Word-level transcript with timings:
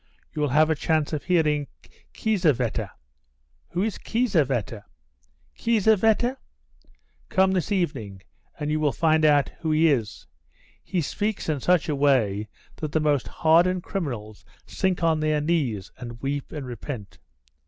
You'll 0.33 0.47
have 0.49 0.71
a 0.71 0.75
chance 0.75 1.13
of 1.13 1.25
hearing 1.25 1.67
Kiesewetter." 2.11 2.89
"Who 3.69 3.83
is 3.83 3.99
Kiesewetter?" 3.99 4.81
"Kiesewetter? 5.55 6.37
Come 7.29 7.51
this 7.51 7.71
evening, 7.71 8.23
and 8.59 8.71
you 8.71 8.79
will 8.79 8.91
find 8.93 9.23
out 9.23 9.49
who 9.59 9.69
he 9.69 9.89
is. 9.91 10.25
He 10.83 11.01
speaks 11.01 11.49
in 11.49 11.59
such 11.59 11.87
a 11.87 11.95
way 11.95 12.49
that 12.77 12.93
the 12.93 12.99
most 12.99 13.27
hardened 13.27 13.83
criminals 13.83 14.43
sink 14.65 15.03
on 15.03 15.19
their 15.19 15.39
knees 15.39 15.91
and 15.99 16.19
weep 16.19 16.51
and 16.51 16.65
repent." 16.65 17.19